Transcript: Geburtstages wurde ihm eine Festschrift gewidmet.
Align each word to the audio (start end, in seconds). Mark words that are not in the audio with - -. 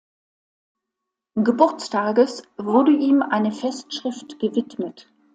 Geburtstages 1.37 2.41
wurde 2.57 2.91
ihm 2.91 3.21
eine 3.21 3.51
Festschrift 3.51 4.39
gewidmet. 4.39 5.07